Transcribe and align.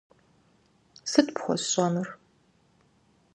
-Сыт 1.11 1.27
пхуэсщӏэнур? 1.35 2.09